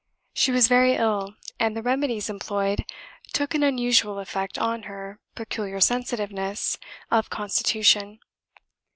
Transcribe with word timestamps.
She 0.33 0.51
was 0.51 0.67
very 0.67 0.95
ill, 0.95 1.35
and 1.59 1.77
the 1.77 1.83
remedies 1.83 2.27
employed 2.27 2.85
took 3.33 3.53
an 3.53 3.61
unusual 3.61 4.17
effect 4.17 4.57
on 4.57 4.81
her 4.89 5.19
peculiar 5.35 5.79
sensitiveness 5.79 6.79
of 7.11 7.29
constitution. 7.29 8.17